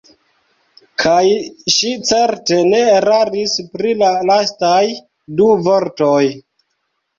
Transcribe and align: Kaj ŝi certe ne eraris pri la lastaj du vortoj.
Kaj 1.03 1.25
ŝi 1.73 1.91
certe 2.13 2.57
ne 2.71 2.81
eraris 2.95 3.55
pri 3.75 3.93
la 4.01 4.11
lastaj 4.33 4.83
du 5.43 5.53
vortoj. 5.71 6.19